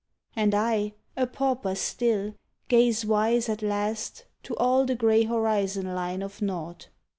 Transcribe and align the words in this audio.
And 0.35 0.55
I 0.55 0.93
a 1.15 1.27
pauper 1.27 1.75
still 1.75 2.33
gaze 2.69 3.05
wise 3.05 3.47
at 3.49 3.61
last 3.61 4.25
To 4.41 4.55
all 4.57 4.83
the 4.83 4.95
grey 4.95 5.25
horizon 5.25 5.93
line 5.93 6.23
of 6.23 6.41
nought. 6.41 6.87